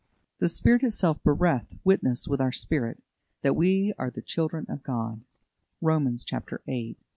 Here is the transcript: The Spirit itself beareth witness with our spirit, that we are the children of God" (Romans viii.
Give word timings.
The 0.39 0.49
Spirit 0.49 0.81
itself 0.81 1.21
beareth 1.23 1.75
witness 1.83 2.27
with 2.27 2.41
our 2.41 2.51
spirit, 2.51 3.03
that 3.43 3.55
we 3.55 3.93
are 3.99 4.09
the 4.09 4.23
children 4.23 4.65
of 4.67 4.81
God" 4.81 5.21
(Romans 5.79 6.25
viii. 6.65 6.97